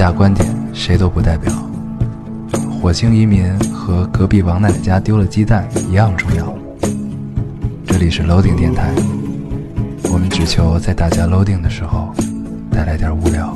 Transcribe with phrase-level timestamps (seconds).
[0.00, 1.52] 下观点谁都不代表。
[2.80, 6.56] 火星移民和隔壁王奶奶家丢了鸡蛋一样重要。
[7.86, 8.94] 这里是 Loading 电台，
[10.10, 12.14] 我们只求在大家 Loading 的时候
[12.72, 13.54] 带来点无聊。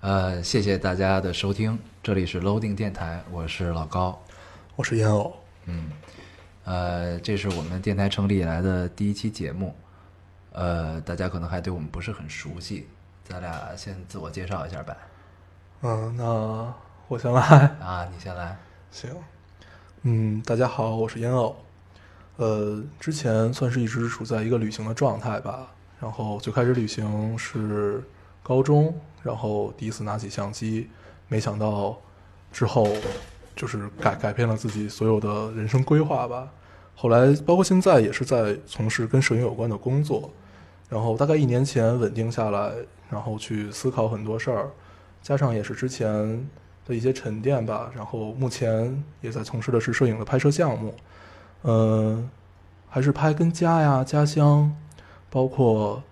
[0.00, 4.16] 呃，谢谢大家的收听，这里是 Loading 电台，我是老高。
[4.76, 5.34] 我是烟偶，
[6.64, 9.74] 呃，这是我们电台成立以来的第一期节目，
[10.52, 12.86] 呃，大家可能还对我们不是很熟悉，
[13.24, 14.96] 咱俩先自我介绍一下呗。
[15.82, 16.72] 嗯，那
[17.08, 17.40] 我先来，
[17.82, 18.56] 啊，你先来。
[18.92, 19.10] 行，
[20.02, 21.56] 嗯，大家好，我是烟偶，
[22.36, 28.04] 呃，之前算是一直处在一个旅行的状态吧，然后最开始旅行是
[28.42, 30.88] 高中，然后第一次拿起相机，
[31.26, 31.98] 没想到
[32.52, 32.86] 之后
[33.54, 36.50] 就是改改变了自己所有的人生规划吧。
[36.94, 40.30] 后来包括现在也是在从事跟摄影有关的工作，
[40.88, 42.72] 然后大概一年前稳定下来，
[43.10, 44.70] 然后去思考很多事儿，
[45.22, 46.46] 加上也是之前
[46.86, 50.94] 的一些沉淀吧，然后目前也在从事的是摄影的拍摄项目，
[51.62, 52.30] 嗯、
[52.88, 54.74] 还是拍跟家呀、家乡，
[55.30, 56.02] 包括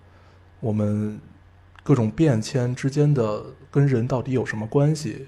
[0.59, 1.19] 我们
[1.83, 5.27] 各种变迁之间的跟人到底有什么关系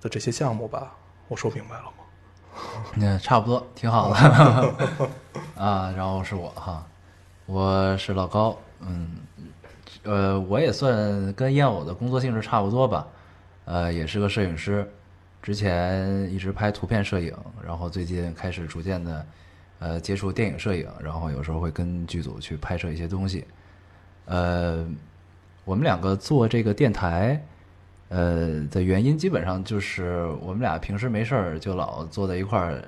[0.00, 0.96] 的这些项目吧。
[1.32, 2.84] 我说明白了吗？
[2.94, 4.74] 那，差不多，挺好的。
[5.56, 6.86] 啊，然后是我哈，
[7.46, 9.12] 我是老高，嗯，
[10.02, 13.06] 呃，我也算跟燕偶的工作性质差不多吧，
[13.64, 14.86] 呃，也是个摄影师，
[15.40, 19.26] 之前一直拍图片摄影，然后最近开始逐渐的，
[19.78, 23.46] 呃，接触电影摄影，然后有时候会跟剧组去拍摄一些东西，
[24.26, 24.86] 呃，
[25.64, 27.42] 我们两个做这个电台。
[28.12, 32.82] 呃的原因基本上就是我们俩平时没事儿就老坐在一块儿，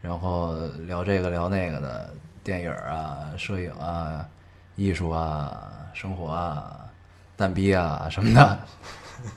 [0.00, 4.26] 然后聊这个聊那个的电影啊、摄影啊、
[4.74, 6.78] 艺术啊、生活啊、
[7.36, 8.58] 蛋逼啊什么的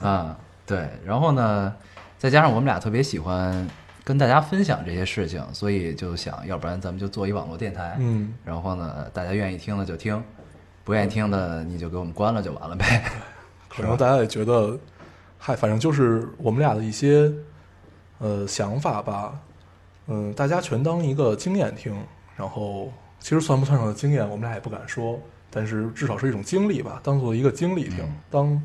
[0.08, 0.88] 啊，对。
[1.04, 1.74] 然后呢，
[2.16, 3.68] 再加上我们俩特别喜欢
[4.04, 10.22] 跟大家分享这些事情，所以就想要不然咱们就做一网络电台，嗯，然后呢，大家愿意听的就听，
[10.84, 13.04] 不愿意听的你就给我们关了就完了呗。
[13.68, 14.78] 可能大家也觉得，
[15.44, 17.28] 嗨，反正就是我们俩的一些
[18.20, 19.36] 呃想法吧，
[20.06, 22.00] 嗯、大家全当一个经验听，
[22.36, 25.18] 然后其实算不算上的经验，我们俩也不敢说，
[25.50, 28.62] 但是至少是一种经历吧，当做一个经历听，当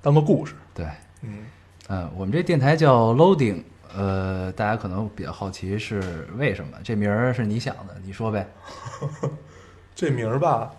[0.00, 0.86] 当个故事，对。
[1.22, 1.46] 嗯，
[1.88, 6.78] 呃，我们这电台叫 Loading，呃，大家可能比较好奇是为什么？
[6.84, 8.48] 这名儿是你想的，你说呗。
[9.96, 10.70] 这名儿吧，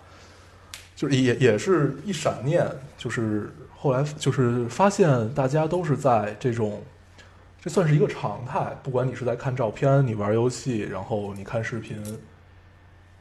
[0.95, 2.65] 就是也也是一闪念，
[2.97, 6.79] 就是后来就是发现大家都是在这种，
[7.59, 8.77] 这算是一个常态。
[8.83, 11.97] 不管你是在看照片，你玩游戏，然后你看视频，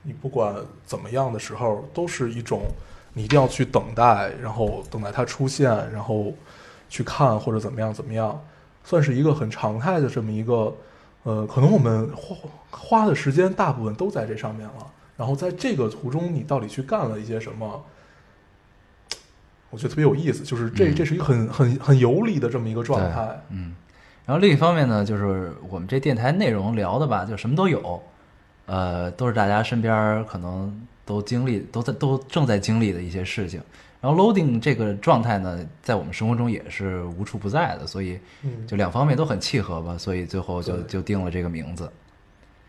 [0.03, 0.55] 你不管
[0.85, 2.65] 怎么样的时候，都是一种
[3.15, 6.31] 你一定要去等待，然后等待它出现，然后
[6.91, 8.39] 去看或者怎么样怎么样，
[8.85, 10.75] 算是一个很常态的这么一个，
[11.23, 12.37] 呃，可能我们花
[12.71, 14.87] 花的时间大部分都在这上面了。
[15.17, 17.83] 然后在这个途中，你到底去干了一些什么？
[19.71, 23.41] 我觉得特别有意思，就是这嗯这是一个很很很游离的这么一个状态。
[23.51, 23.75] 嗯。
[24.27, 28.03] 然后另一方面呢，就是我们这电台内容聊的吧，就什么都有，
[28.67, 33.61] 呃，都是大家身边可能都经历、都在、都正在经历的一些事情。
[34.01, 41.91] 然后 loading 这个状态呢，在我们生活中也是无处不在的，所以嗯，就两方面都很契合吧，所以最后就就定了这个名字。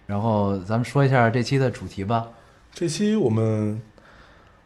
[0.07, 2.27] 然后咱们说一下这期的主题吧。
[2.73, 3.81] 这期我们，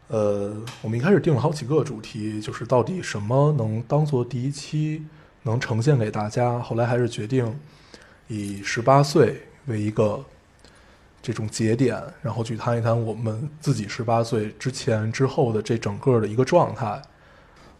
[0.08, 5.04] 呃，我们一开始定了好几个主题，就是到底什么能当做第一期
[5.42, 6.58] 能呈现给大家。
[6.60, 7.58] 后来还是决定
[8.28, 10.24] 以十八岁为一个
[11.20, 17.02] 这种节点，然后去谈一谈我们自己十八岁之前之后的这整个的一个状态。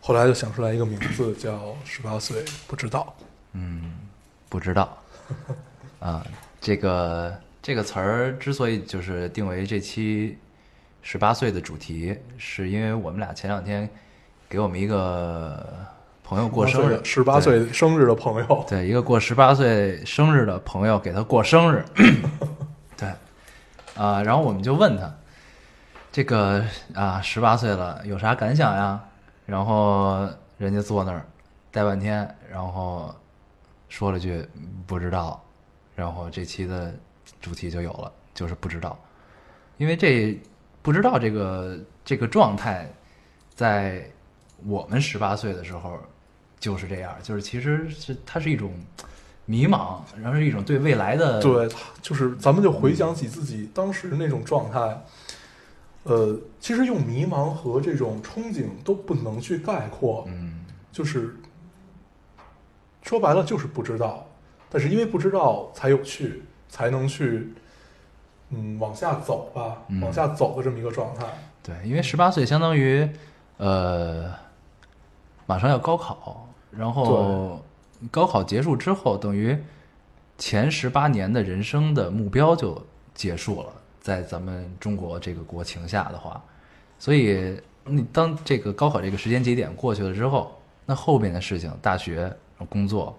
[0.00, 3.16] 后来就想出来一个名字叫“十八岁不知道
[3.53, 3.94] 嗯，
[4.48, 4.97] 不知道
[5.98, 6.25] 啊，
[6.61, 10.38] 这个这个词儿之所以就是定为这期
[11.08, 13.88] 十八岁的主题，是因为我们俩前两天
[14.49, 15.64] 给我们一个
[16.25, 21.85] 朋”，友过生日，十八岁生日的朋友， 对，一个过十八岁生日的朋友给他过生日，
[22.99, 23.08] 对，
[23.94, 25.14] 啊，然后我们就问他，
[26.11, 29.00] 这个啊十八岁了有啥感想呀？
[29.47, 30.29] 然后
[30.59, 31.25] 人家坐那儿
[31.70, 33.14] 待半天，然后
[33.88, 34.44] 说了句
[34.88, 35.41] 不知道，
[35.94, 36.93] 然后这期的
[37.41, 38.99] 主题就有了，就是不知道，
[39.76, 40.37] 因为这
[40.87, 42.88] 不知道这个这个状态，
[43.56, 44.09] 在
[44.65, 45.99] 我们十八岁的时候
[46.61, 48.73] 就是这样，就是其实是它是一种
[49.47, 51.69] 迷茫，然后是一种对未来的对，
[52.00, 55.03] 就是咱们就回想起自己当时那种状态，
[56.05, 60.65] 呃，其实用迷茫和这种憧憬都不能去概括，嗯。
[60.93, 61.37] 就是
[63.03, 64.25] 说白了就是不知道，
[64.71, 67.53] 但是因为不知道才有趣，才能去
[68.50, 70.00] 嗯往下走吧，嗯。
[70.00, 71.26] 往下走的这么一个状态。
[71.62, 73.08] 对，因为十八岁相当于
[73.56, 74.32] 呃
[75.46, 77.60] 马上要高考，然后
[78.10, 79.56] 高考结束之后，等于
[80.38, 82.81] 前十八年的人生的目标就
[83.14, 86.40] 结束了，在咱们中国这个国情下的话，
[86.99, 92.32] 所以你当这个高考这个时间节点过去了之后，那后边的事情，大学、
[92.69, 93.16] 工作，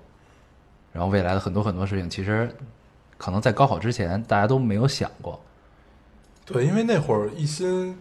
[0.94, 2.50] 然后未来的很多很多事情，其实
[3.18, 5.42] 可能在高考之前大家都没有想过。
[6.46, 7.98] 对，因为那会儿一心，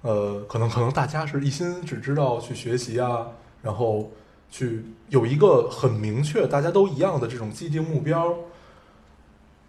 [0.00, 3.26] 呃，可能可能大家是一心只知道去学习啊，
[3.60, 4.10] 然后
[4.50, 8.34] 去有一个很明确，大家都一样的这种既定目标，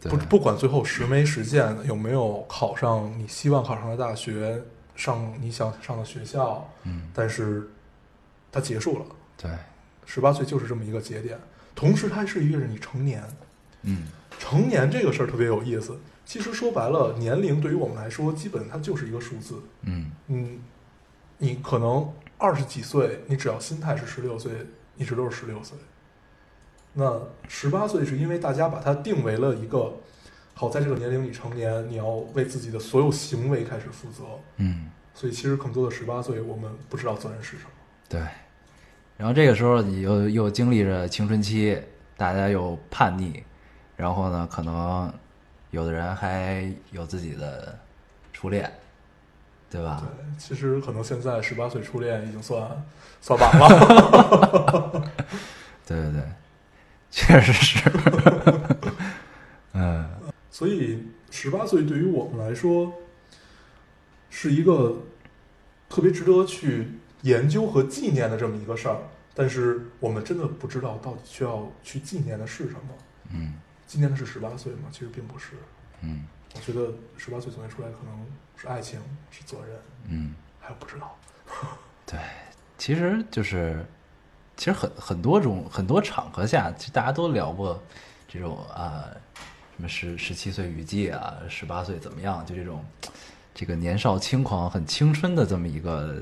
[0.04, 4.64] 不不管最后实没实现，有没有考上你希望考上的大学，
[4.96, 7.70] 上你想上的学校，嗯，但是
[8.50, 9.06] 它结束了，
[9.36, 9.52] 对，
[10.06, 11.38] 十八岁就是这么一个节点，
[11.76, 13.22] 同时它是一个是你成年，
[13.82, 14.08] 嗯。
[14.40, 15.98] 成年这个事儿特别有意思。
[16.26, 19.62] 其实说白了，年龄对于我们来说，基本它就是一个数字。
[19.84, 20.60] 嗯嗯，
[21.38, 24.52] 你可能二十几岁，你只要心态是十六岁，
[24.98, 25.78] 一直都是十六岁。
[26.94, 29.94] 那十八岁是因为大家把它定为了一个，
[30.54, 34.24] 好，在这个年龄你成年，你要为自己的所有行为开始负责。
[34.58, 37.70] 嗯，所以其实更多的十八岁，我们不知道责任是什么。
[38.10, 38.22] 对。
[39.18, 41.80] 然后这个时候你又又经历着青春期，
[42.18, 43.44] 大家又叛逆，
[43.95, 45.12] 然后呢，可能
[45.71, 47.77] 有的人还有自己的
[48.33, 48.71] 初恋，
[49.69, 50.01] 对吧？
[50.01, 52.83] 对，其实可能现在十八岁初恋已经算
[53.21, 55.12] 算晚了。
[55.88, 56.24] 对对对，
[57.12, 57.92] 确实是。
[59.74, 60.09] 嗯
[60.50, 62.94] 所以十八岁对于我们来说，
[64.30, 65.03] 是一个
[65.89, 66.94] 特别值得去
[67.24, 68.98] 研究和纪念的这么一个事儿。
[69.33, 72.80] 但是我们真的不知道到底需要去纪念的是什么。
[73.33, 73.56] 嗯
[73.88, 74.90] 纪念的是十八岁吗？
[74.92, 75.56] 其实并不是。
[76.02, 78.98] 嗯我觉得十八岁总结出来可能是爱情，
[79.30, 79.78] 是责任，
[80.08, 81.14] 嗯，还有不知道。
[82.08, 82.18] 对，
[82.78, 83.86] 其实就是，
[84.56, 87.82] 其实很很多种很多场合下，其实大家都聊过
[88.26, 89.04] 这种啊，
[89.76, 92.86] 什么十十七岁雨季啊，十八岁怎么样，就这种
[93.54, 96.22] 这个年少轻狂、很青春的这么一个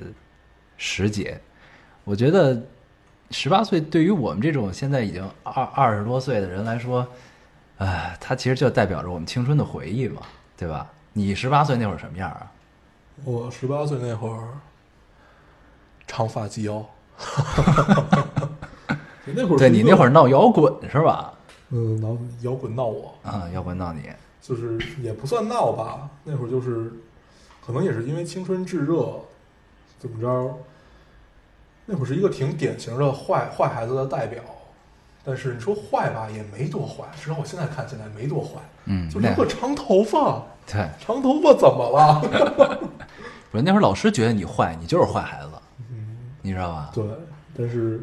[0.78, 1.40] 时节。
[2.06, 2.60] 我觉得
[3.30, 7.08] 十八岁对于我们这种现在已经二二十多岁的人来说，
[7.78, 10.22] 哎，它其实就代表着我们青春的回忆嘛，
[10.58, 10.88] 对吧？
[11.14, 12.52] 你十八岁那会儿什么样啊？
[13.24, 14.48] 我十八岁那会儿，
[16.08, 16.86] 长发及腰。
[19.26, 21.34] 那会儿对你那会儿，儿闹摇滚是吧？
[21.70, 24.10] 嗯，闹摇滚闹我，啊，摇滚闹你。
[24.42, 26.92] 就是也不算闹吧，那会儿就是，
[27.66, 29.20] 可能也是因为青春炙热，
[30.00, 30.58] 怎么着？
[31.86, 34.44] 那会儿是一个挺典型的坏坏孩子的代表，
[35.26, 42.20] 但是你说坏吧，也没多坏，至少我现在看起来没多坏，嗯，就留个长头发，对，长头发怎么了？
[43.52, 45.50] 不是那会儿老师觉得你坏，你就是坏孩子，
[45.90, 46.92] 嗯，你知道吧？
[46.94, 47.06] 对，
[47.58, 47.98] 但是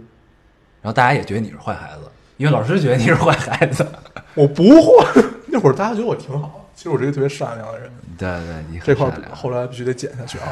[0.81, 3.87] 然后大家也觉得你是坏孩子，因为老师觉得你是坏孩子。
[4.35, 5.23] 我不坏。
[5.53, 10.47] 那会儿大家觉得我挺好，其实我是一个特别善良的人，对对，你很这块儿善良后来必须得减下去啊。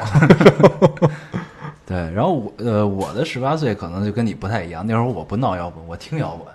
[1.87, 6.47] 对，然后我呃我的十八岁可能就跟你不太一样，那会儿我不闹摇滚，我听摇滚。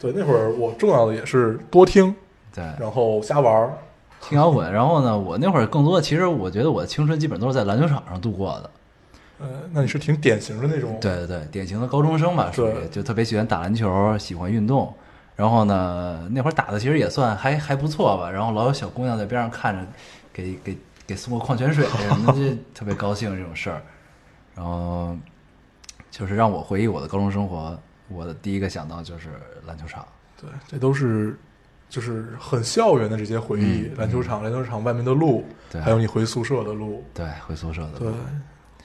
[0.00, 2.14] 对，那会儿我重要的也是多听，
[2.54, 3.72] 对，然后瞎玩儿。
[4.20, 4.72] 听摇滚。
[4.72, 8.70] 然后呢，我那会儿更多的，其实我觉得我的青春基本都是在篮球场上度过的。
[9.40, 14.92] 呃，那你是挺典型的那种，对对对，典型的高中生吧，属于就特别喜欢打篮球，喜欢运动。
[15.36, 18.28] 然后呢，那会儿打的其实也算还还不错吧。
[18.28, 19.86] 然后老有小姑娘在边上看着，
[20.32, 20.76] 给给
[21.06, 23.80] 给送个矿泉水什么的， 就特别高兴这种事儿。
[24.56, 25.16] 然后
[26.10, 27.78] 就是让我回忆我的高中生活，
[28.08, 29.28] 我的第一个想到就是
[29.66, 30.06] 篮球场。
[30.40, 31.38] 对，这都是
[31.88, 37.04] 就是很校园的这些回忆，嗯篮球场、篮球场外面的路，对还有你回宿舍的路。
[37.12, 38.12] 对，回宿舍的路对，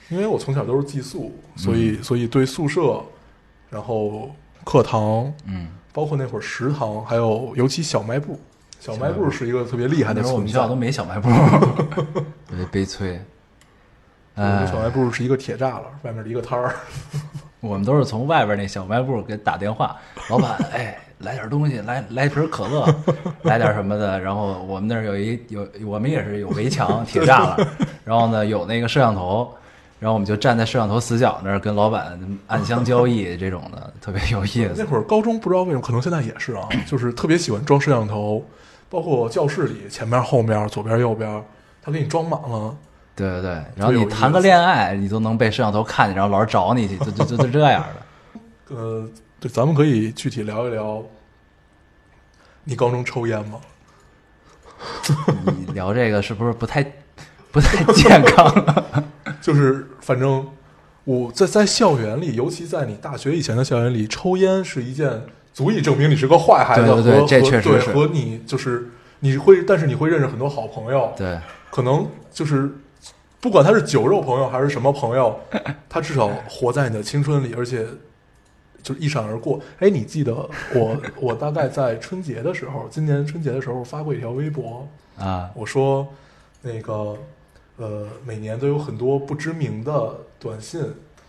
[0.08, 3.02] 因为我从小都是寄宿，所以、所以对宿舍，
[3.70, 8.40] 然后课堂，嗯，包括那会儿食堂，还有尤其小卖部，
[8.80, 10.74] 小卖部是一个特别厉害的我们学校都。
[10.74, 11.28] 没小卖部，
[12.48, 13.20] 特别悲催。
[14.34, 16.74] 我们哎，小卖部是一个铁栅栏，外面的一个摊儿。
[17.64, 19.96] 我们都是从外边那小卖部给打电话，
[20.28, 22.86] 老板，哎，来点东西，来来瓶可乐，
[23.42, 24.20] 来点什么的。
[24.20, 27.68] 然后我们那儿有一有，我们也是有围墙、铁栅栏，
[28.04, 29.50] 然后呢有那个摄像头，
[29.98, 34.74] 然后我们就站在摄像头死角那儿跟老板暗箱交易这种的，特别有意思。
[34.76, 38.44] 那会儿高中不知道为什么，可能现在也是啊，就是特别喜欢装摄像头，
[38.90, 41.42] 包括教室里前面、后面、左边、右边，
[41.82, 42.74] 他给你装满了。
[43.16, 48.76] 对对对，然后你谈个恋爱，你都能被摄像头看见，然后老师找你去，就就就 就这样的。
[48.76, 49.08] 呃，
[49.40, 51.02] 对，咱们可以具体聊一聊，
[52.64, 53.60] 你高中抽烟吗？
[55.46, 56.82] 你聊这个是不是不太
[57.52, 58.52] 不太健康？
[59.40, 60.46] 就是反正
[61.04, 68.90] 我在在校园里，尤其在你大学以前的校园里，抽烟是一件足以证明你是个坏孩子对对对和这确实是和你就是
[69.20, 71.38] 你会，但是你会认识很多好朋友，对，
[71.70, 72.70] 可能就是
[73.44, 75.38] 不管他是酒肉朋友还是什么朋友，
[75.86, 77.86] 他至少活在你的青春里，而且
[78.82, 79.60] 就是一闪而过。
[79.80, 80.34] 哎，你记得
[80.74, 86.08] 我 我大概在春节的时候，今年春节的时候发过一条微博，啊，我说
[86.62, 87.14] 那个
[87.76, 90.80] 呃，每年都有很多不知名的短信，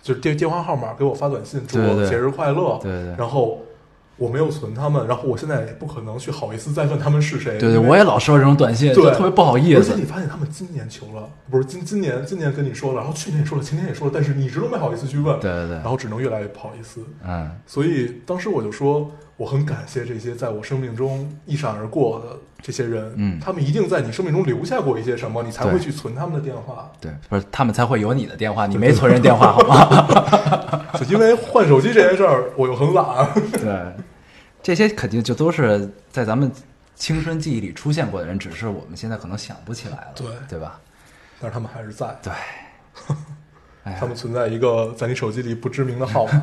[0.01, 2.79] 就是电电话号码给我发短信，祝我节日快乐。
[2.81, 3.59] 对对对然后
[4.17, 7.57] 我没有存他们，然后我现在也不可能去好意思再问他们是谁。
[7.57, 9.95] 对对，我也老收到这种短信，对就特别不好意思而且。
[9.95, 15.39] 你发现他们今年求了，不是今今年今年跟你说了，然后去年也说了，前年也说了，但是你一直都没好意思去问。
[15.39, 17.01] 对对对然后只能越来越不好意思。
[17.27, 26.91] 嗯，所以当时我就说，我很感谢这些在我生命中一闪而过的这些人，嗯他们一定在你生命中留下过一些什么，你才会去存他们的电话。
[27.01, 30.85] 对，不是他们才会有你的电话，你没存人电话好吗？
[30.97, 33.27] 就因为换手机这件事儿，我又很懒。
[33.59, 33.93] 对，
[34.63, 36.49] 这些肯定就都是在咱们
[36.95, 40.79] 青春记忆里出现过的人，只是我们现在可能想不起来了，对对吧？
[41.41, 42.31] 但是他们还是在，对，
[43.99, 46.41] 他们存在一个在你手机里不知名的号码，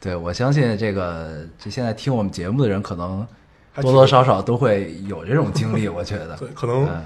[0.00, 3.26] 对，我相信这个这现在听我们节目的人，可能
[3.80, 6.36] 多多少少都会有这种经历，我觉得。
[6.38, 7.04] 对，可能嗯，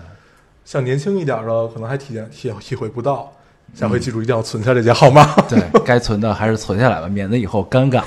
[0.64, 3.32] 像年轻一点的，可能还体验体体会不到。
[3.72, 5.24] 下回记住一定要存下这些号码。
[5.48, 8.02] 对该存的还是存下来吧，免得以后尴尬。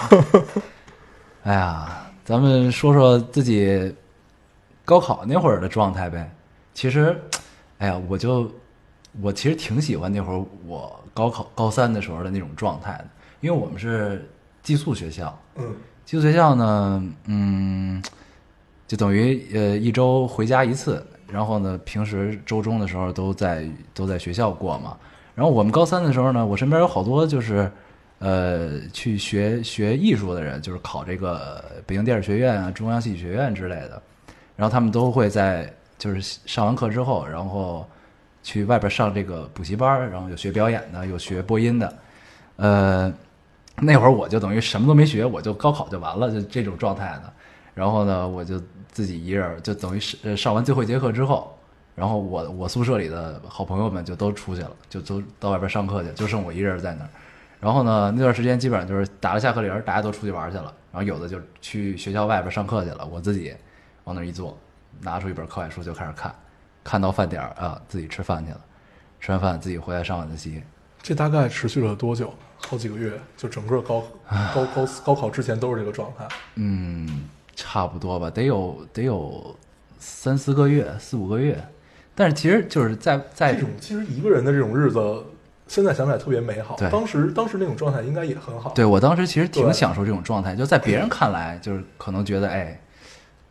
[1.43, 3.95] 哎呀，咱们说说自己
[4.83, 6.29] 高考那会儿的状态呗。
[6.73, 7.17] 其实，
[7.77, 8.51] 哎呀，我就
[9.21, 13.05] 我其实挺喜欢那会儿我高考高三的时候的那种状态的，
[13.39, 14.27] 因为我们是
[14.63, 18.01] 寄宿学校，嗯，寄宿学校呢，嗯，
[18.87, 24.97] 就等于呃一周回家一次，然后呢，平时周中的时候都在都在学校过嘛。
[25.35, 27.69] 然后我们高三的时候呢，我身边有好多就是
[28.19, 34.01] 呃去学学艺术的人，就是考这个北京电影学院啊、中央戏剧学院之类的。
[34.55, 37.85] 然后他们都会在就是上完课之后，然后
[38.41, 41.93] 去外边上这个补习班，然后有学表演的，有学播音的，
[42.55, 43.13] 呃。
[43.77, 47.33] 那会儿我就等于什么都没学，我就高考就完了，就这种状态的。
[47.73, 48.61] 然后呢，我就
[48.91, 51.57] 自己一人，就等于是上完最后一节课之后，
[51.95, 57.09] 然后我我宿舍里的好朋友们就都出去了，就都到外边上课去，就剩我一人在那儿。
[57.59, 60.73] 然后呢，那段时间基本上就是打了下课铃，大家都出去玩去了。
[60.91, 63.55] 然后有的就去学校外边上课去了，我自己
[64.03, 64.55] 往那儿一坐，
[65.01, 66.35] 拿出一本课外书就开始看，
[66.83, 68.61] 看到饭点儿啊，自己吃饭去了，
[69.19, 70.61] 吃完饭自己回来上晚自习，
[71.03, 72.33] 这大概持续了多久？
[72.65, 74.01] 好几个月，就整个高
[74.55, 76.25] 高高高考之前都是这个状态。
[76.55, 79.53] 嗯，差不多吧，得有得有
[79.99, 81.61] 三四个月，四五个月。
[82.15, 85.25] 但是其实就是在在这种其实一个人的这种日子，
[85.67, 86.77] 现在想起来特别美好。
[86.77, 88.71] 对当时当时那种状态应该也很好。
[88.71, 92.79] 对我当时其实挺享受这种状态，就在别人看来，就是可能觉得哎，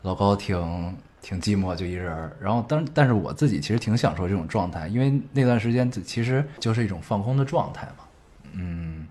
[0.01, 2.37] 老高挺挺寂寞，就一人儿。
[2.39, 8.03] 然后当但是我自己其实挺享受这种状态，因为那段时间其实就是一种放空的状态嘛。
[8.51, 9.07] 嗯，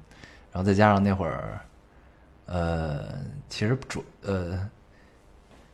[0.53, 1.59] 然后再加上那会儿，
[2.47, 3.09] 呃，
[3.49, 4.69] 其实主呃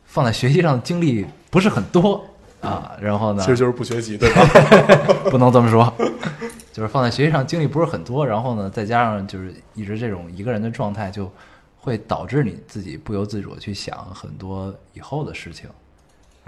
[0.05, 2.25] 放在学习上的精力不是很多
[2.61, 2.97] 啊。
[3.01, 4.41] 然后呢，其实就是不学习，对吧？
[5.31, 5.93] 不能这么说，
[6.73, 11.31] 就是放在学习上精力不是很多，然后呢，再加上就是一直这种一个人的状态，就
[11.77, 15.69] 会导致你自己不由自主地去想很多以后的事情，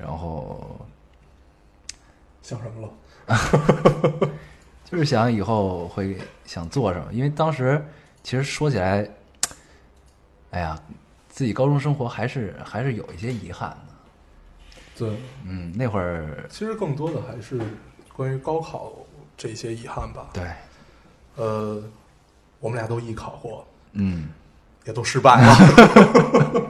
[0.00, 0.78] 然后
[2.42, 2.90] 想什么了？
[4.90, 7.84] 就是想以后会想做什么，因为当时
[8.22, 9.08] 其实说起来，
[10.50, 10.76] 哎呀，
[11.28, 13.94] 自己高中生活还是还是有一些遗憾的。
[14.98, 17.60] 对，嗯，那会儿其实更多的还是
[18.12, 18.92] 关于高考
[19.36, 20.28] 这些遗憾吧。
[20.34, 20.50] 对，
[21.36, 21.82] 呃，
[22.58, 24.28] 我们俩都艺考过，嗯，
[24.84, 26.69] 也都失败了。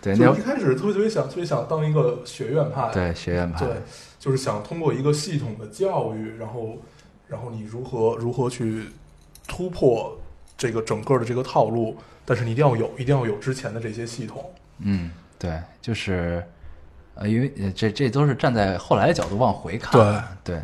[0.00, 3.74] 对，就那是一开始特别特别想特别想当一个学院派，对学院派，对，
[4.18, 6.78] 就是想通过一个系统的教育，然后
[7.26, 8.84] 然后你如何如何去
[9.46, 10.16] 突破
[10.56, 14.50] 这个整个的这个套路，但是你一定要有一定要有之前的这些系统。
[14.78, 16.44] 嗯，对，就是，
[17.14, 19.92] 呃，因为呃这这都是站在后来的角度往回看，
[20.44, 20.62] 对对，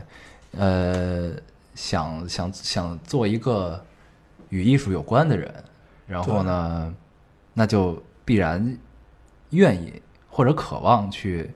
[0.61, 1.33] 呃，
[1.75, 3.85] 想想想做一个
[4.51, 5.53] 与艺术有关的人，
[6.07, 6.95] 然后呢，
[7.53, 8.79] 那就必然
[9.51, 11.51] 愿意或者渴望去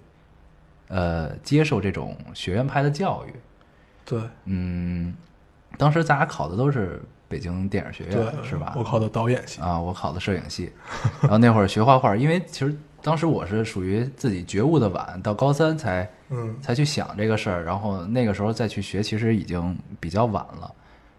[0.89, 3.35] 呃接受这种学院派的教育。
[4.05, 5.15] 对嗯，
[5.77, 8.73] 当时咱俩考的都是北京电影学院，是吧？
[8.77, 10.73] 我考的导演系，啊，我考的摄影系，
[11.21, 20.75] 然后那会儿学画画，因为其实当时我是属于自己觉悟的晚，到高三才嗯，才去想这个事儿，然后那个时候再去学，其实已经比较晚了。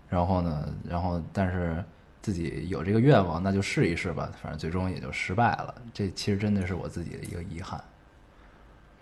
[0.09, 1.83] 然后呢，然后但是
[2.29, 5.73] 自己有这个愿望，那就试一试吧，反正最终也就失败了。
[5.91, 7.83] 这其实真的是我自己的一个遗憾。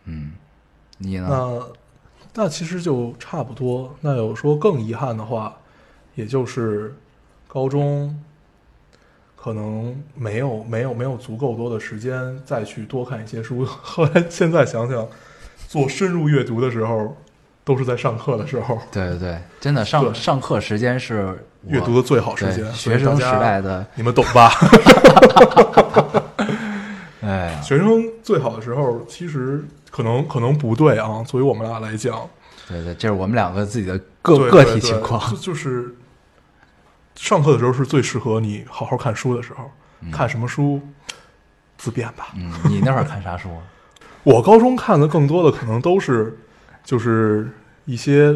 [0.06, 0.32] 嗯，
[0.98, 1.28] 你呢？
[1.30, 3.94] 那那其实就差不多。
[4.00, 5.58] 那有说更遗憾的话，
[6.16, 6.96] 也就是
[7.50, 8.18] 高中
[9.36, 13.66] 可能没有没有没有足够多的时间再去多看一些书。
[13.68, 15.06] 后来现在想想，
[15.68, 17.18] 做深入阅读的时候，
[17.68, 22.74] 都是在上课的时候，对对对，真的上上课时间是阅读的最好时间。
[22.74, 24.50] 学生时代的，你们懂吧？
[27.22, 31.22] 哎呀，学生最好的时候，其实可能可能不对啊。
[31.28, 32.18] 作为我们俩来讲，
[32.70, 35.36] 对对，这是我们两个自己的个对个体情况就。
[35.36, 35.94] 就是
[37.18, 39.70] 上课的时候是最适合你好好看书的时候。
[40.10, 40.80] 看什么书，
[41.78, 42.28] 自便吧。
[42.38, 43.62] 嗯，你那会儿看啥书啊？
[44.24, 46.38] 我高中看的更多的可能都是，
[46.88, 47.50] 就是
[47.84, 48.34] 一些，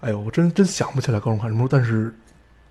[0.00, 2.12] 哎呦，我真真想不起来高中看什么书，但是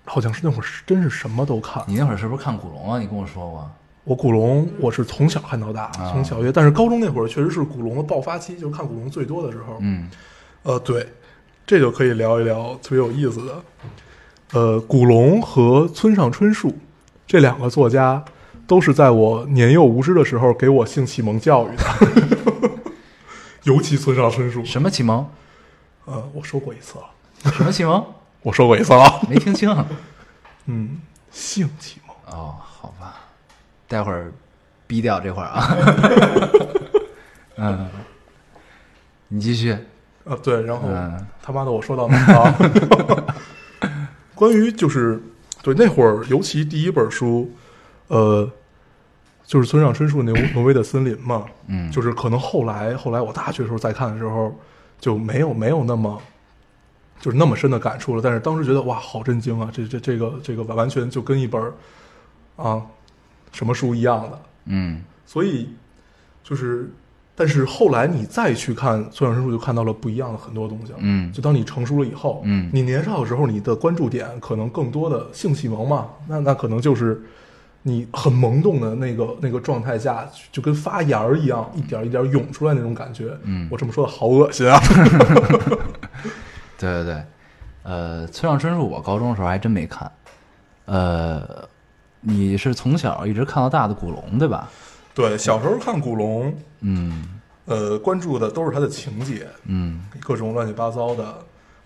[0.04, 1.82] 好像是那会儿是真是什么都看。
[1.86, 2.98] 你那会儿是不是看古龙啊？
[2.98, 3.70] 你跟我说过。
[4.04, 9.78] 我古龙我是从小看到大，啊从小学，但是高中那会儿确实是古龙的爆发期，就是看古龙最多的时候。
[9.80, 10.10] 嗯
[10.64, 11.08] 呃，对，
[11.66, 13.54] 这就可以聊一聊特别有意思的。
[14.52, 16.76] 呃，古龙和村上春树
[17.26, 18.22] 这两个作家，
[18.66, 22.70] 都是在我年幼无知的时候给我性启蒙教育的。
[23.66, 25.28] 尤其村上春树，什么启蒙？
[26.04, 28.04] 呃，我说过一次了，什么启蒙？
[28.42, 29.20] 我说过一次了。
[29.28, 29.68] 没听清。
[30.66, 31.00] 嗯，
[31.32, 32.14] 性启蒙。
[32.32, 33.16] 哦，好吧，
[33.88, 34.32] 待会儿
[34.86, 35.76] 逼掉这块儿啊。
[37.58, 37.88] 嗯，
[39.28, 39.72] 你继续。
[40.24, 43.34] 啊，对，然后、嗯他妈的，我说到哪儿了？
[44.34, 45.20] 关于就是
[45.62, 47.50] 对那会儿，尤其第一本书，
[48.06, 48.48] 呃，
[49.46, 54.52] 就是村上春树那 《挪威的森林》嘛，嗯，就是可能后来后来我大学时候再看的时候，
[54.98, 56.20] 就没有没有那么
[57.20, 58.20] 就是那么深的感触了。
[58.20, 59.70] 但是当时觉得哇，好震惊啊！
[59.72, 61.62] 这这这个这个完全就跟一本
[62.56, 62.82] 啊
[63.52, 64.40] 什么书一样的。
[64.66, 65.70] 嗯所以
[66.42, 66.90] 就是，
[67.34, 70.98] 但是后来你再去看村上春树，就看到了不一样的很多东西了。
[71.00, 77.22] 嗯就当你成熟了以后，嗯你年少的时候，你的关注点可能更多的性启蒙嘛，那那可能就是
[77.88, 83.30] 你很懵懂的那个那个状态下，就跟发芽儿一样，一点一点涌出来那种感觉。
[83.44, 84.80] 嗯我这么说的好恶心啊！
[86.76, 87.22] 对对对，
[87.84, 90.10] 呃，村上春树我高中的时候还真没看。
[90.86, 91.46] 呃，
[92.20, 94.68] 你是从小一直看到大的古龙对吧？
[95.14, 101.38] 对，小时候看古龙，嗯呃，关注的都是他的情节，嗯各种乱七八糟的。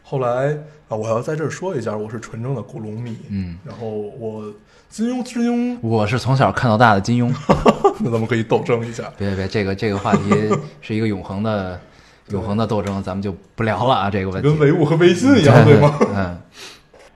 [0.02, 0.56] 后来
[0.88, 3.16] 啊，我要在这儿说一下，我是纯正的古龙迷。
[3.28, 4.44] 嗯，然后我
[4.88, 7.32] 金庸之庸，我是从小看到大的金庸。
[8.00, 9.04] 那咱们可以斗争一下。
[9.16, 11.80] 别别别，这个这个话题是一个永恒的
[12.30, 14.48] 永恒的斗争，咱们就不聊了啊，这个问题。
[14.48, 15.96] 跟唯物和唯心一样，对吗？
[16.14, 16.38] 嗯。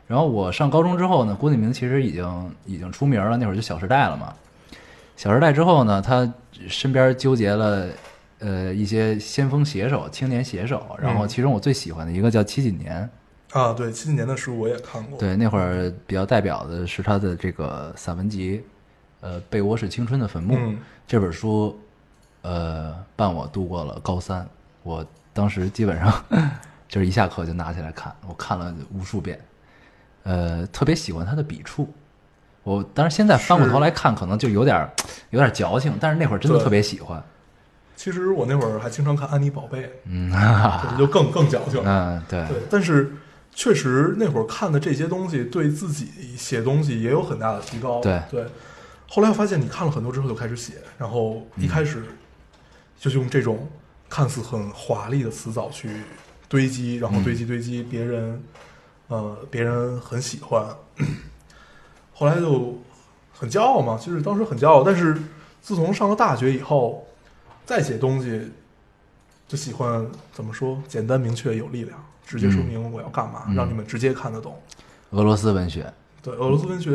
[0.07, 4.33] 然后我上高中之后呢，郭敬明其实已经已经出名了，那会儿就《小时代》了嘛。
[5.17, 6.31] 《小时代》之后呢，他
[6.69, 7.87] 身边纠结了
[8.39, 13.09] 呃一些先锋写手、青年写手，然后嗯其中我最喜欢的一个叫七几年，
[13.53, 15.19] 啊，对，七几年的书我也看过。
[15.19, 18.65] 对，那会儿比较代表的是他的这个散文集，
[19.21, 21.79] 呃，《被窝是青春的坟墓》嗯这本书，
[22.43, 24.47] 呃，伴我度过了高三。
[24.83, 26.25] 我当时基本上
[26.89, 29.39] 就是一下课就拿起来看，我看了无数遍，
[30.25, 31.89] 呃，特别喜欢他的笔触。
[32.63, 34.91] 我当然现在翻过头来看，可能就有点儿
[35.31, 37.23] 有点儿矫情，但是那会儿真的特别喜欢。
[37.97, 40.31] 其实我那会儿还经常看《安妮宝贝》，嗯，
[40.99, 41.81] 就更更矫情。
[41.85, 43.13] 嗯，对，对，但是
[43.55, 48.01] 确实那会儿看的这些东西，对自己写东西也有很大的提高。
[48.01, 48.47] 对对。
[49.09, 52.03] 后来我发现，你看了很多之后就开始写，然后一开始
[52.99, 53.69] 就用这种
[54.09, 55.89] 看似很华丽的词藻去
[56.49, 58.43] 堆积，然后堆积堆积，别人
[59.07, 60.67] 呃别人很喜欢，
[62.13, 62.83] 后来就
[63.33, 63.97] 很骄傲嘛。
[63.97, 65.15] 就是当时很骄傲，但是
[65.63, 67.07] 自从上了大学以后，
[67.65, 68.51] 再写东西
[69.49, 70.83] 就喜欢怎么说？
[70.89, 74.59] 简单明确有力量，直接说明我要干嘛，嗯让你们直接看得懂。
[75.11, 75.93] 俄罗斯文学。
[76.23, 76.91] 对，俄罗斯文学，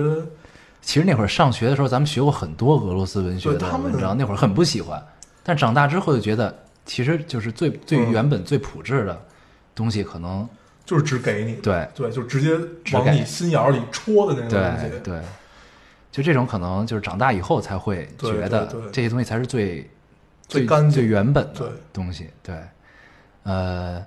[0.82, 4.99] 其实那会儿上学的时候，咱们学过很多俄罗斯文学的对他们文章，那会儿很不喜欢，
[5.43, 9.25] 但长大之后就觉得，其实就是最最嗯原本、最朴质的
[9.75, 10.49] 东西，可能
[10.84, 12.58] 就是只给你，对对，就直接
[12.93, 15.21] 往你心眼儿里戳的那种东西，对对，
[16.12, 19.88] 就这种可能就是长大以后才会觉得这些东西才是最
[20.49, 22.29] 最最干净最原本的东西。
[22.43, 22.55] 对，
[23.43, 24.03] 呃，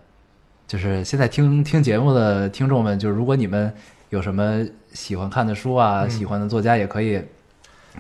[0.67, 3.73] 就是现在听听节目的听众们，就是如果你们
[4.11, 7.23] 有什么喜欢看的书啊，嗯喜欢的作家，也可以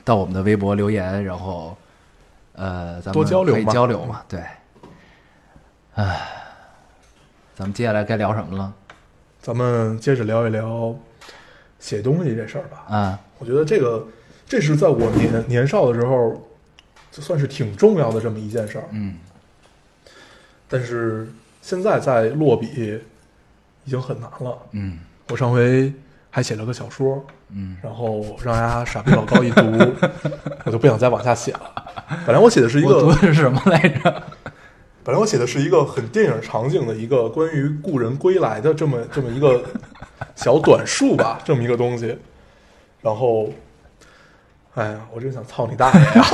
[0.05, 1.75] 到我们的微博留言，然后
[2.55, 4.23] 呃，咱们可以多交流嘛交流嘛。
[4.29, 4.43] 对，
[5.95, 6.21] 唉，
[7.55, 8.75] 咱们接下来该聊什么了？
[9.41, 10.95] 咱们接着聊一聊
[11.79, 12.85] 写东西这事儿吧。
[12.89, 14.07] 啊，我觉得这个，
[14.47, 16.41] 这是在我年年少的时候，
[17.13, 18.85] 就算是挺重要的这么一件事儿。
[18.91, 19.15] 嗯
[20.69, 21.29] 但是
[21.61, 22.99] 现在在落笔
[23.85, 24.59] 已经很难了。
[24.73, 24.99] 嗯
[25.29, 25.93] 我上回
[26.31, 29.63] 还写了个小说，嗯然后让大家傻逼老高一读，
[30.65, 31.93] 我就不想再往下写了。
[32.27, 34.23] 本来我写的是一个，的是什么来着？
[35.05, 39.63] 本来我写的是一个很电影场景的一个关于故人归来的这么这么一个
[40.37, 42.17] 小短述吧，这么一个东西。
[43.03, 43.53] 然后，
[44.75, 46.25] 哎呀，我真想操你大爷呀！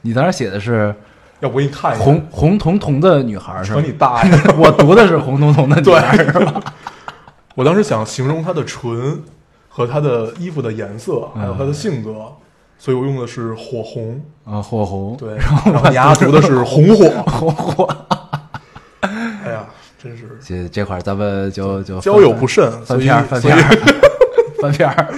[0.02, 0.94] 你当时写的是
[1.40, 3.80] 要不我给你看一下，红红彤彤的女孩是吧？
[3.80, 4.32] 扯你大爷！
[4.56, 6.60] 我读的是红彤彤的女孩是吧？
[7.54, 9.22] 我当时想形容她的唇
[9.68, 12.32] 和她的衣服的颜色，还有她的性格，
[12.78, 14.22] 所以我用的是火红。
[14.44, 17.08] 啊，火红，对，然后你丫读的是红火。
[17.26, 17.86] 红火。
[19.02, 19.66] 哎呀，
[20.02, 24.09] 真是这这块儿咱们就就交友不慎，所以翻篇儿翻所以篇儿
[24.60, 25.14] 翻篇儿。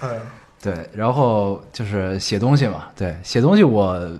[0.00, 0.18] 哎，
[0.60, 4.18] 对，然后就是写东西嘛，对，写东西我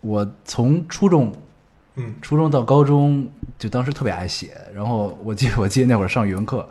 [0.00, 1.32] 我从初中
[1.96, 3.28] 嗯初中到高中，
[3.58, 4.56] 就当时特别爱写。
[4.74, 6.68] 然后我记我记得那会儿上语文课，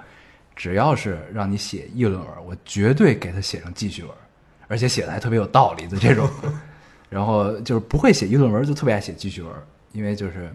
[0.55, 4.11] 只要是让你写议论文，我绝对给他写成记叙文，
[4.67, 6.29] 而且写的还特别有道理的这种。
[7.09, 9.51] 然后就是不会写议论文，就特别爱写记叙文，
[9.93, 10.53] 因为就是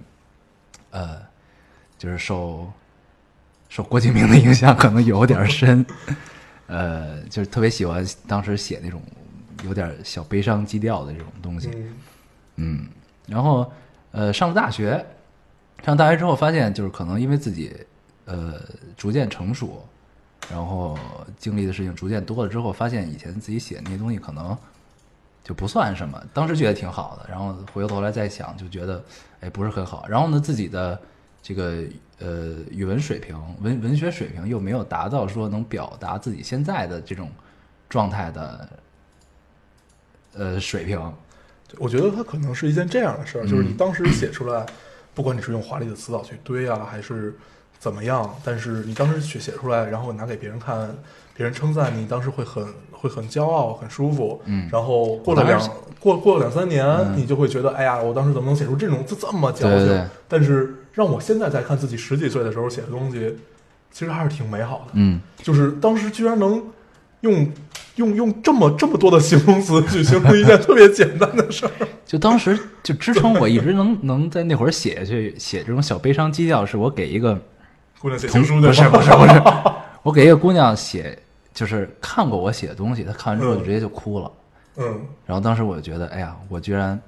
[0.91, 1.17] 呃，
[1.99, 2.71] 就是受
[3.69, 5.85] 受郭敬明的影响可能有点深，
[6.67, 9.01] 呃，就是特别喜欢当时写那种
[9.65, 11.71] 有点小悲伤基调的这种东西。
[11.75, 11.97] 嗯
[12.57, 12.89] 嗯，
[13.27, 13.71] 然后
[14.13, 15.05] 呃，上了大学，
[15.85, 17.75] 上大学之后发现，就是可能因为自己
[18.27, 18.61] 呃
[18.97, 19.85] 逐渐成熟，
[20.51, 20.97] 然后
[21.37, 24.57] 经历的事情逐渐多了之后，发现以前自己写的那些东西可能
[25.43, 26.23] 就不算什么。
[26.33, 29.03] 当时觉得挺好的，然后回过头来再想，就觉得
[29.41, 30.07] 哎不是很好。
[30.09, 31.01] 然后呢，自己的
[31.45, 31.83] 这个
[32.21, 37.31] 呃语文水平、文文学水平又没有达到说能表达自己现在的这种
[37.87, 38.69] 状态的
[40.33, 40.99] 呃水平。
[41.77, 44.65] 我觉得它可能是一件这样的事儿，就是你嗯当时写出来，
[45.13, 47.37] 不管你是用华丽的词藻去堆啊，还是
[47.79, 50.97] 怎么样，但是你当时写写出来，然后拿给别人看，
[51.37, 54.41] 别人称赞你，当时会很会很骄傲，很舒服。
[54.47, 55.61] 嗯然后过了两
[56.01, 60.09] 过过了两三年，嗯你就会觉得，哎呀，我当时怎么能写出这种这这么矫情？
[60.27, 63.37] 但是让我现在再看自己十几岁的时候写的东西，
[63.91, 64.93] 其实还是挺美好的。
[64.95, 65.21] 嗯。
[65.37, 66.65] 就是当时居然能
[67.21, 67.53] 用
[67.97, 71.73] 用用这么这么多的形容词去形容一件特别简单的事儿。
[72.07, 77.35] 就当时就支撑我一直能能在那会儿写下去，写这种小悲伤基调，是我给一个
[78.01, 79.43] 姑娘写同情书的不是不是不是，
[80.03, 81.19] 我给一个姑娘写，
[81.53, 84.31] 就是看过我写的东西，她看完之后就直接就哭了。
[84.77, 87.01] 嗯，然后当时我就觉得，哎呀，我居然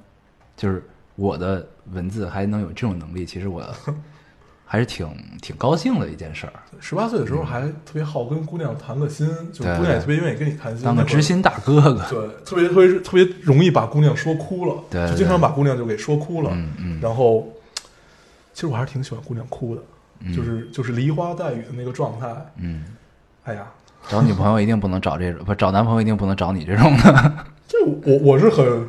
[0.57, 0.83] 就是
[1.15, 3.63] 我的文字还能有这种能力，其实我
[4.65, 5.09] 还是挺
[5.41, 12.05] 挺高兴的一件事儿，十八岁的时候还特别好跟姑娘谈个心，就姑娘也特别愿意跟你谈心，当个知心大哥哥。
[12.11, 16.51] 对，特别特别特别容易把姑娘说哭了，对对就经常把姑娘就给说哭了。
[16.53, 17.47] 嗯嗯然后，
[18.53, 19.83] 其实我还是挺喜欢姑娘哭的，
[20.21, 22.27] 嗯就是就是梨花带雨的那个状态。
[22.57, 22.85] 嗯，
[23.45, 23.67] 哎呀，
[24.09, 27.33] 找女朋友一定不能找这种，不找男朋友一定不能找你这种的。
[27.69, 28.85] 这我我是很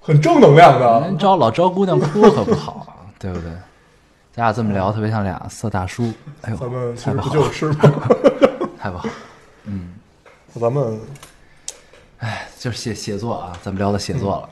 [0.00, 3.50] 很正能量的人，招老招姑娘哭可不好啊， 对不对？
[4.32, 6.12] 咱俩这么聊，特别像俩色大叔。
[6.42, 8.08] 哎呦，咱们其实不就是吗？
[8.78, 9.08] 太不好
[9.64, 9.94] 嗯。
[10.58, 10.98] 咱们
[12.18, 14.48] 哎就是写写作啊，咱们聊到写作了。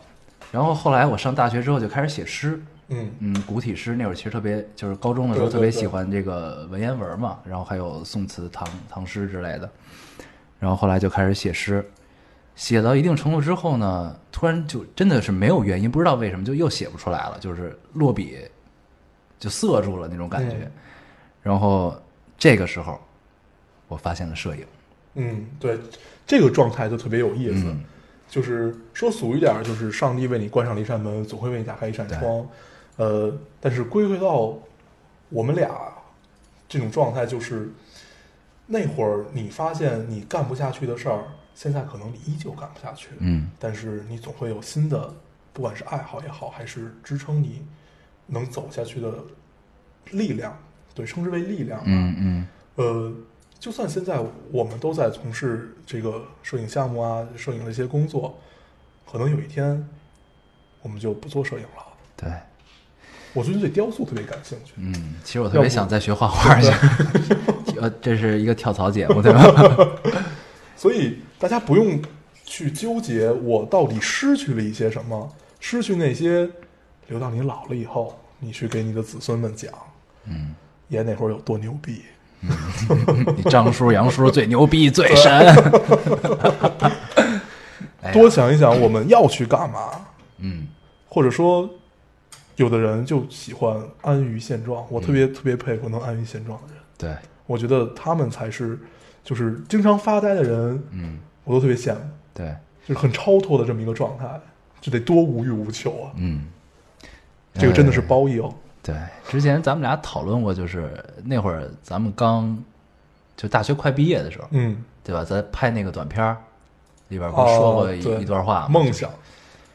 [0.52, 9.68] 然后后来我上大学之后就开始写诗，嗯嗯，古体诗那会儿其实特别，就是高中的时候特别喜欢这个文言文嘛，然后还有宋词、唐唐诗之类的。
[10.58, 11.84] 然后后来就开始写诗，
[12.58, 18.36] 写到一定程度之后呢，突然就真的是没有原因，不知道为什么就又写不出来了，就是落笔
[19.38, 20.56] 就涩住了那种感觉。
[20.56, 20.72] 嗯
[21.40, 21.94] 然后
[22.36, 23.00] 这个时候，
[23.86, 24.66] 我发现了摄影。
[25.14, 25.78] 嗯，对，
[26.26, 27.68] 这个状态就特别有意思。
[27.68, 27.84] 嗯
[28.28, 32.46] 就是说俗一点，就是上帝为你关上了一扇门，总会为你打开一扇窗。
[32.96, 34.58] 呃，但是归回到
[35.30, 35.70] 我们俩
[36.68, 37.70] 这种状态，就是
[38.66, 41.24] 那会儿你发现你干不下去的事儿，
[41.60, 43.08] 现在可能你依旧干不下去。
[43.18, 45.12] 嗯但是你总会有新的，
[45.52, 47.66] 不管是爱好也好，还是支撑你
[48.28, 49.12] 能走下去的
[50.12, 50.56] 力量，
[50.94, 51.86] 对，称之为力量吧。
[51.88, 53.12] 嗯嗯呃，
[53.58, 54.20] 就算现在
[54.52, 58.38] 我们都在从事这个摄影项目啊、摄影的一些工作，
[59.10, 59.84] 可能有一天
[60.80, 61.84] 我们就不做摄影了。
[62.16, 62.30] 对，
[63.32, 66.70] 我最近对雕塑特别感兴趣，嗯，其实我特别想再学画画 去，
[67.80, 69.42] 呃，这是一个跳槽节目对吧？
[70.78, 72.00] 所以大家不用
[72.44, 76.48] 去纠结我到底失去了一些什么，失去那些，
[77.08, 79.70] 留到你老了以后，你去给你的子孙们讲，
[80.24, 80.54] 嗯，
[80.88, 82.02] 爷那会儿有多牛逼。
[83.36, 85.54] 你张叔、杨叔最牛逼、最神。
[88.12, 90.06] 多想一想我们要去干嘛，
[90.38, 90.68] 嗯
[91.08, 91.68] 或者说，
[92.54, 96.82] 有的人就喜欢安于现状，我特别、特别佩服能安于现状的人。
[96.96, 98.78] 对，我觉得他们才是，
[99.28, 102.00] 就是经常发呆的人，嗯我都特别羡慕，
[102.32, 104.26] 对，就是很超脱的这么一个状态，
[104.80, 106.12] 这得多无欲无求啊！
[106.16, 106.46] 嗯，
[107.52, 108.50] 这个真的是呃褒义哦。
[108.82, 108.96] 对，
[109.28, 110.90] 之前咱们俩讨论过，就是
[111.24, 112.56] 那会儿咱们刚
[113.36, 115.22] 就大学快毕业的时候，嗯，对吧？
[115.24, 116.38] 咱拍那个短片儿
[117.08, 118.66] 里边不是说过一、段话？
[118.70, 119.10] 梦想，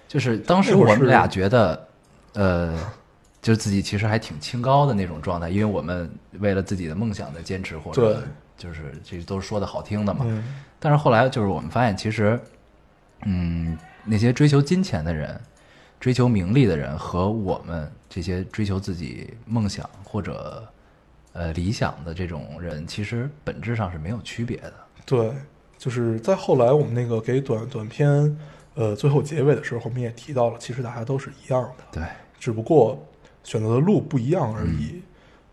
[0.08, 1.88] 就是当时我们俩觉得，
[2.34, 2.76] 呃，
[3.44, 8.24] 就是自己其实还挺清高的那种状态，因为我们为了自己的梦想在坚持，或者对
[8.58, 10.26] 就是这都是说的好听的嘛。
[10.28, 12.40] 嗯，但是后来就是我们发现，其实，
[13.26, 15.38] 嗯，那些追求金钱的人、
[16.00, 20.66] 追求名利的人和我们这些追求自己梦想或者
[21.34, 24.74] 呃理想的这种人，其实本质上是没有区别的。
[25.06, 25.34] 对，
[25.78, 28.38] 就是在后来我们那个给短短片，
[28.76, 32.04] 呃，最后结尾的时候，我们也提到了，其实大家都是一样的，对，
[32.40, 33.06] 只不过
[33.44, 35.02] 选择的路不一样而已。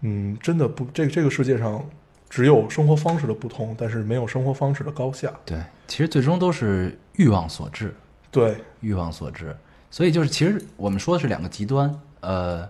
[0.01, 1.85] 嗯，真的不，这这个世界上
[2.29, 5.33] 只有生活方式的不同，但是没有生活方式的高下。
[5.45, 7.95] 对，其实最终都是欲望所致。
[8.31, 9.55] 对，欲望所致。
[9.91, 12.69] 所以就是，其实我们说的是两个极端，呃，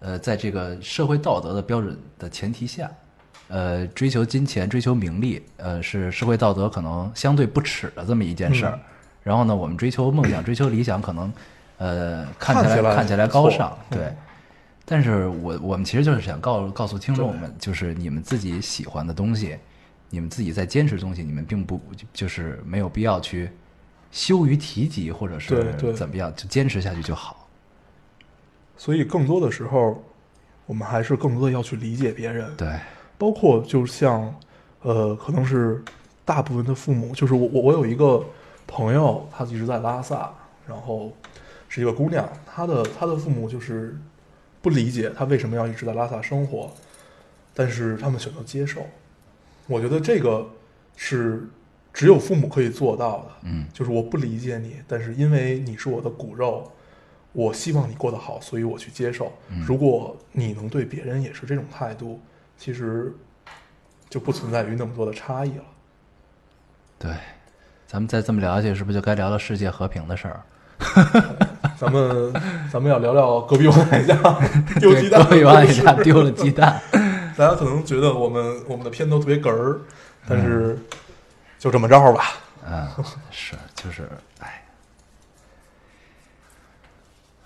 [0.00, 2.90] 呃，在这个社会道德的标准的前提下，
[3.48, 8.72] 呃，追求金钱、追求名利，呃，是社会道德可能相对不耻的这么一件事儿。
[8.74, 8.80] 嗯
[9.20, 11.30] 然后呢，我们追求梦想、追求理想，可能
[11.78, 14.12] 呃看起来来看起来高尚，嗯对。
[14.84, 19.58] 但是我我们其实就是想告告诉听众们，就是你们自己喜欢的东西，
[20.08, 21.78] 你们自己在坚持的东西，你们并不
[22.12, 23.50] 就是没有必要去
[24.10, 27.46] 羞于提及，或者是怎么样，就坚持下去就好。
[28.78, 30.02] 所以更多的时候，
[30.64, 32.50] 我们还是更多的要去理解别人。
[32.56, 32.80] 对，
[33.18, 34.34] 包括就像，
[34.80, 35.82] 呃，可能是
[36.24, 38.24] 大部分的父母，就是我我我有一个
[38.66, 40.32] 朋友，他一直在拉萨，
[40.66, 41.12] 然后
[41.68, 43.96] 是一个姑娘，她的她的父母就是
[44.60, 46.72] 不理解她为什么要一直在拉萨生活，
[47.54, 48.86] 但是他们选择接受。
[49.66, 50.48] 我觉得这个
[50.96, 51.48] 是
[51.92, 56.72] 只有父母可以做到的，嗯，就是我不理解你，但是因为你是我的骨肉，
[57.32, 59.32] 我希望你过得好，所以我去接受。
[59.50, 62.20] 嗯如果你能对别人也是这种态度，
[62.56, 63.12] 其实
[64.08, 65.64] 就不存在于那么多的差异了。
[66.98, 67.12] 对。
[67.86, 70.42] 咱们再这么聊下去，是不是就该聊聊世界和平的事儿？
[71.78, 72.32] 咱们
[72.72, 74.16] 咱们要聊聊隔壁王海家
[74.80, 76.80] 丢鸡蛋隔壁王故事奶家丢了鸡蛋。
[77.38, 79.80] 大家可能觉得我们我们的片头特别哏儿，
[80.26, 80.76] 但是
[81.56, 82.24] 就这么着吧。
[82.68, 82.86] 嗯，
[83.30, 84.08] 是，就是，
[84.40, 84.64] 哎，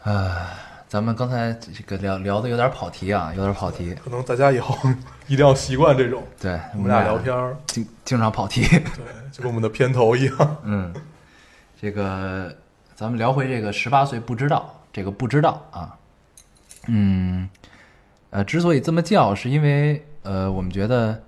[0.02, 0.48] 啊，
[0.88, 3.94] 咱们刚才这个聊聊的有点跑题啊，有点跑题。
[4.02, 4.74] 可能大家以后
[5.28, 8.62] 一定要习惯这种对我们俩聊天儿，经经常跑题。
[8.62, 10.56] 对，就跟我们的片头一样。
[10.64, 10.94] 嗯，
[11.78, 12.56] 这个
[12.94, 15.98] 咱们聊回这个十八岁不知道，这个不知道啊，
[16.86, 17.48] 嗯，
[18.30, 21.22] 呃，之所以这么叫，是因为呃，我们觉得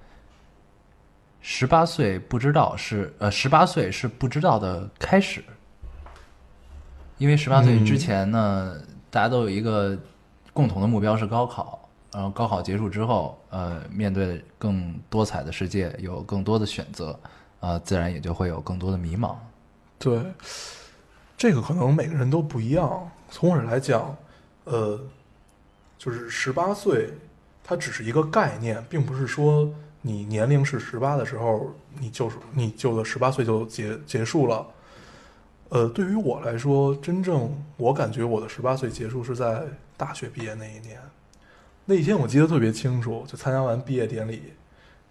[1.40, 5.42] 十八岁不知道是呃，十八岁是不知道的开始，
[7.18, 8.76] 因为十八岁之前呢，
[9.10, 9.98] 大家都有一个
[10.52, 17.18] 共同的目标是高考，然后高考结束之后，呃，面对更多彩的世界，有更多的选择，
[17.60, 19.34] 啊、自然也就会有更多的迷茫。
[19.98, 20.22] 对，
[21.36, 23.10] 这个可能每个人都不一样。
[23.30, 24.16] 从我来讲，
[24.64, 25.00] 呃，
[25.98, 27.10] 就是十八岁，
[27.62, 29.68] 它只是一个概念，并不是说
[30.00, 34.66] 你年龄是十八的时候，你就是你就的十八岁就结结束了。
[35.70, 39.64] 呃，对于我来说，真正我感觉我的十八岁结束是在
[39.96, 41.00] 大学毕业那一年。
[41.84, 44.52] 那一天我记得特别清楚，就参加完毕业典礼，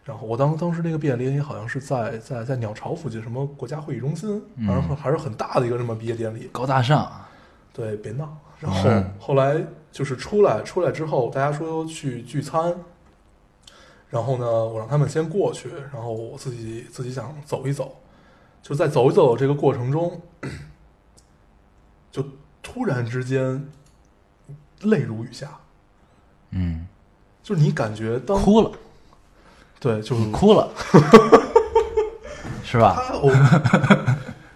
[0.04, 6.50] 然后我当当时那个毕业典礼好像是在在在鸟巢附近什么国家会议中心，嗯反正还是很大的一个什么毕业典礼。
[6.52, 7.10] 高大上，
[7.72, 8.38] 对，别闹。
[8.60, 12.76] 然后、嗯后来就是出来出来之后，大家说去聚餐，
[14.10, 17.96] 然后呢，我让他们先过去，然后我自己自己想走一走，
[18.62, 20.22] 就在走一走这个过程中，
[22.12, 22.26] 就
[22.62, 23.70] 突然之间
[24.82, 25.60] 泪如雨下，
[26.50, 26.88] 嗯。
[27.42, 28.72] 就是你感觉当哭了，
[29.84, 30.72] 对，就是哭了，
[32.64, 33.04] 是吧？
[33.22, 33.34] 我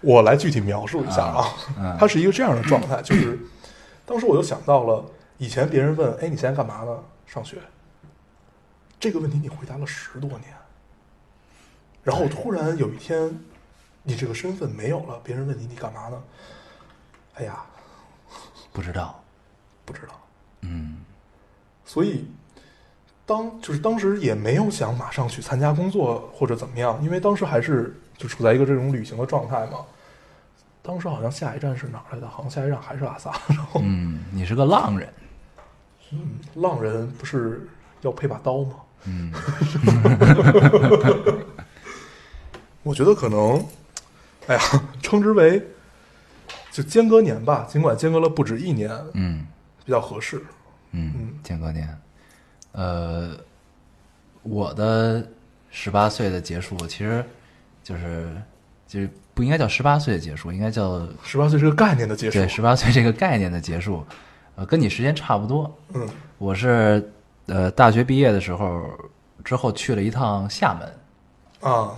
[0.00, 1.44] 我来具体描述一下啊，
[1.78, 3.38] 嗯他是一个这样的状态，就是
[4.06, 5.04] 当时我就想到了
[5.36, 6.98] 以前别人问，哎，你现在干嘛呢？
[7.26, 7.58] 上学。
[8.98, 10.44] 这个问题你回答了十多年，
[12.02, 13.38] 然后突然有一天，
[14.02, 16.22] 你这个身份没有了，别人问你你干嘛呢？
[17.34, 17.62] 哎呀，
[18.72, 19.22] 不知道，
[19.84, 20.18] 不知道。
[20.62, 21.04] 嗯
[21.84, 22.26] 所以
[23.28, 29.80] 当就是当时也没有想马上去参加工作或者怎么样，因为当时还是就处在一个这种旅行的状态嘛。
[30.80, 32.26] 当时好像下一站是哪儿来的？
[32.26, 33.30] 好像下一站还是拉萨。
[33.48, 35.12] 然后，嗯，你是个浪人，
[36.12, 37.68] 嗯，浪人不是
[38.00, 38.76] 要配把刀吗？
[39.04, 39.30] 嗯
[42.82, 43.62] 我觉得可能，
[44.46, 44.60] 哎呀，
[45.02, 45.62] 称之为
[46.72, 49.46] 就间隔年吧，尽管间隔了不止一年，嗯
[49.84, 50.42] 比较合适。
[50.92, 51.86] 嗯嗯，间隔年，
[52.72, 53.30] 呃，
[54.42, 55.26] 我的
[55.70, 57.24] 十八岁的结束，其实
[57.82, 58.30] 就是
[58.86, 62.38] 就是不应该叫十八岁的结束，应该叫十八岁是个概念的结束。
[62.38, 64.04] 对十八岁这个概念的结束，
[64.56, 65.74] 呃，跟你时间差不多。
[65.94, 67.10] 嗯我是
[67.46, 68.88] 呃大学毕业的时候
[69.42, 71.96] 之后去了一趟厦门，啊，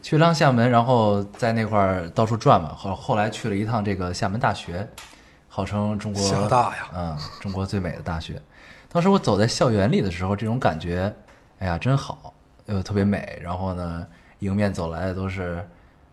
[0.00, 2.74] 去了趟厦门，然后在那块儿到处转嘛。
[2.74, 4.88] 后后来去了一趟这个厦门大学，
[5.48, 8.40] 号称中国厦大呀嗯，中国最美的大学。
[8.90, 11.14] 当时我走在校园里的时候，这种感觉，
[11.58, 12.32] 哎呀，真好，
[12.66, 13.38] 又特别美。
[13.42, 14.06] 然后呢，
[14.38, 15.66] 迎面走来的都是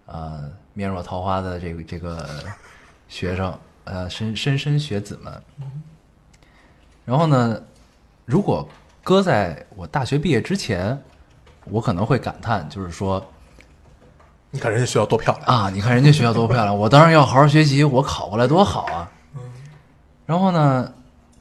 [0.06, 2.28] 呃面若桃花的这个这个
[3.08, 5.42] 学生，呃莘莘莘学子们。
[7.06, 7.62] 然后呢，
[8.26, 8.68] 如果
[9.04, 11.02] 搁在我大学毕业之前，
[11.66, 13.24] 我可能会感叹，就是说
[14.52, 15.46] 你看人家学校多漂亮。
[15.46, 19.10] 啊，你看人家学校多漂亮，我当然要好好学习，我考过来多好啊。
[20.26, 20.92] 然后呢，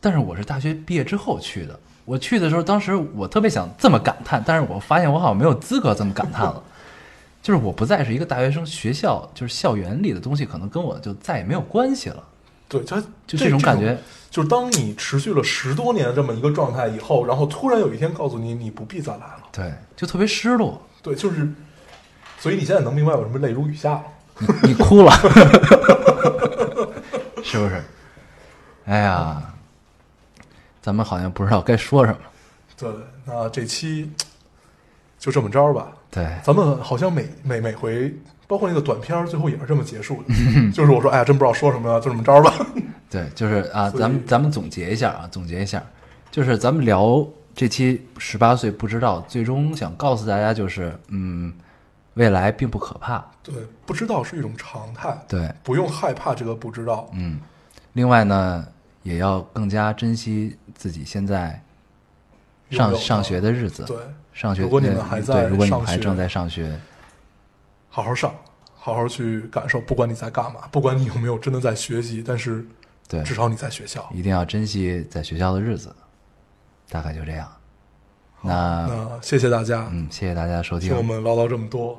[0.04, 6.62] 但是我是大学毕业之后去的，我去的时候，当时我特别想这么感叹，但是我发现我好像没有资格这么感叹了。
[7.42, 12.22] 就是我不再是一个大学生，学校就是校园里的东西，可能跟我就再也没有关系了。
[12.68, 13.98] 对，它就这种感觉，
[14.30, 20.82] 就是当你持续了十多年这么一个状态以后，然后突然有一天告诉你你不必再来了，对，就特别失落。
[21.02, 21.48] 对，就是，
[22.38, 24.02] 所以你现在能明白我什么泪如雨下了。
[24.38, 25.10] 你你哭了，
[27.42, 27.82] 是不是？
[28.86, 29.42] 哎呀，
[30.84, 32.18] 咱们好像不知道该说什么。
[32.76, 32.90] 对，
[33.24, 34.10] 那这期
[35.18, 35.90] 就这么着吧。
[36.10, 38.14] 对，咱们好像每每每回，
[38.46, 40.34] 包括那个短片儿，最后也是这么结束的，
[40.72, 42.52] 就是我说，哎呀，真不知道说什么了，就这么着吧。
[43.08, 45.82] 对，就是啊，咱们咱们总结一下啊，总结一下，
[46.30, 51.50] 就是咱们聊这期十八岁不知道，最终想告诉大家就是，嗯，
[52.12, 53.24] 未来并不可怕。
[53.42, 53.54] 对，
[53.86, 57.08] 不知道是一种常态，对，不用害怕这个不知道。
[57.14, 57.40] 嗯，
[57.94, 58.66] 另外呢，
[59.04, 61.62] 也要更加珍惜自己现在
[62.70, 63.84] 上上学的日子。
[63.84, 63.96] 对，
[64.32, 66.76] 上学，如果你们呃还在对，如果你们还正在上学，
[67.88, 68.34] 好好上，
[68.74, 72.66] 好好去感受，不管你在干嘛，不管你有没有真的在学习，但是
[73.08, 74.04] 对，至少你在学校。
[74.12, 75.94] 一定要珍惜在学校的日子。
[76.90, 77.50] 大概就这样。
[78.42, 81.02] 那那谢谢大家，嗯，谢谢大家收听听我。
[81.02, 81.98] 们唠叨这么多。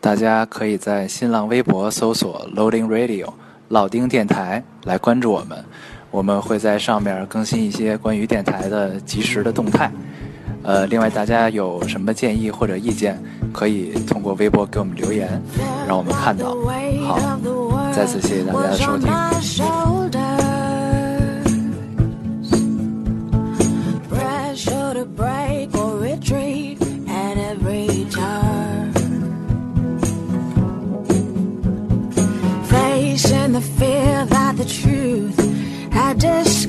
[0.00, 3.34] 大家可以在新浪微博搜索 Loading Radio
[3.72, 5.64] 老丁电台来关注我们，
[6.10, 9.90] 我们会在上面更新一些关于电台的及时的动态。
[10.62, 13.18] 呃，另外大家有什么建议或者意见，
[13.50, 15.40] 可以通过微博给我们留言，
[15.88, 16.54] 让我们看到。
[17.06, 17.18] 好，
[17.94, 20.61] 再次谢谢大家的收听。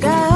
[0.04, 0.33] sky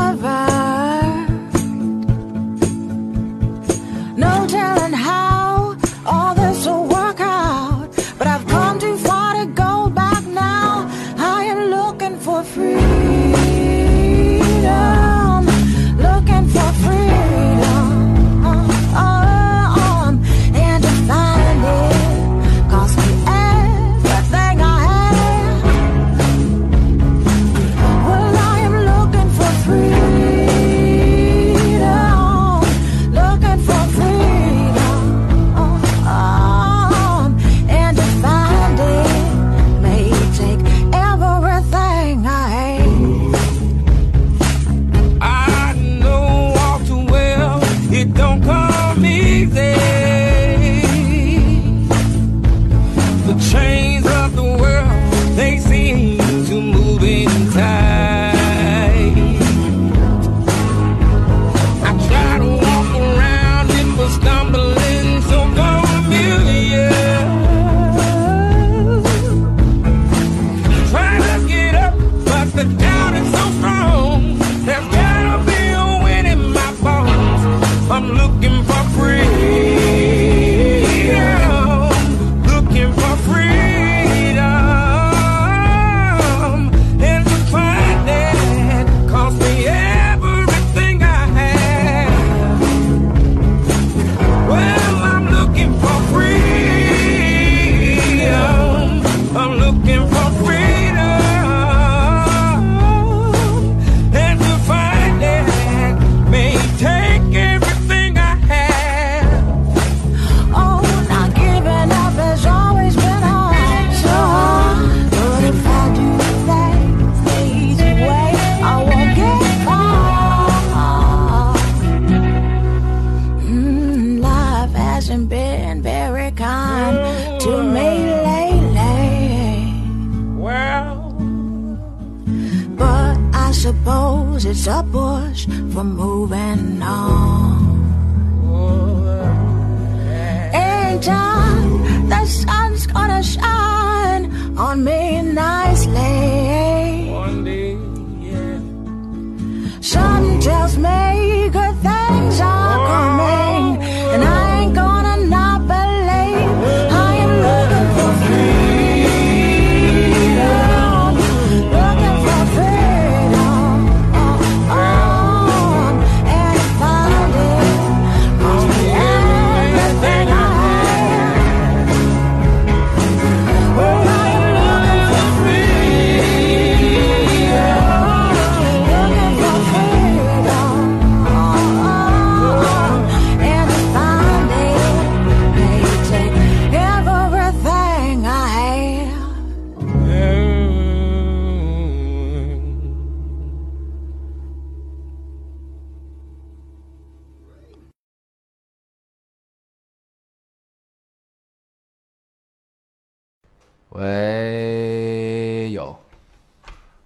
[203.98, 205.98] 喂，有，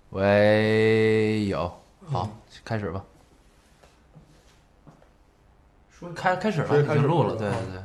[0.09, 1.73] 喂，有，
[2.05, 2.29] 好，
[2.65, 3.01] 开始吧。
[5.89, 7.81] 说开开始了，已经录了，对对对。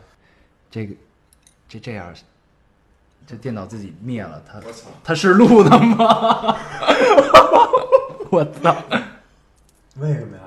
[0.73, 0.95] 这个，
[1.69, 2.13] 这这样，
[3.25, 4.61] 这电脑自己灭了，它
[5.05, 6.59] 它是录的吗？
[8.29, 8.77] 我操！
[9.99, 10.43] 为什么呀？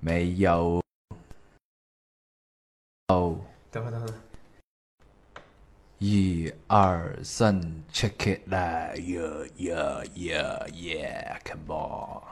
[0.00, 0.82] 没有。
[3.08, 3.38] 哦，
[3.70, 4.08] 等会等会。
[6.04, 7.60] 一二三
[7.92, 12.22] ，check it out，yeah yeah yeah yeah，come on，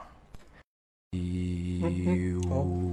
[1.11, 1.87] 一五。
[1.87, 2.51] Mm-hmm.
[2.51, 2.90] Oh.